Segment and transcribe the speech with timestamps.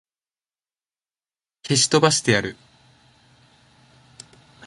[1.61, 2.55] 消し飛ばしてやる!